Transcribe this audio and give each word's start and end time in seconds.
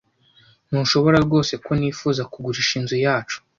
Ntushobora 0.67 1.17
rwose 1.25 1.53
ko 1.65 1.71
nifuza 1.79 2.21
kugurisha 2.31 2.73
inzu 2.79 2.97
yacu. 3.05 3.37